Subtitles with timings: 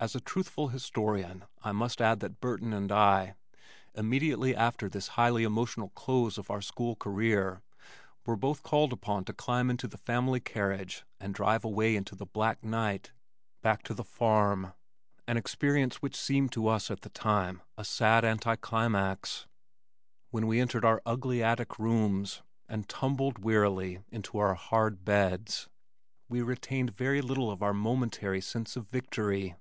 [0.00, 3.34] As a truthful historian, I must add that Burton and I,
[3.96, 7.62] immediately after this highly emotional close of our school career,
[8.24, 12.26] were both called upon to climb into the family carriage and drive away into the
[12.26, 13.10] black night,
[13.60, 14.72] back to the farm,
[15.26, 19.48] an experience which seemed to us at the time a sad anticlimax.
[20.30, 25.68] When we entered our ugly attic rooms and tumbled wearily into our hard beds,
[26.28, 29.56] we retained very little of our momentary sense of victory.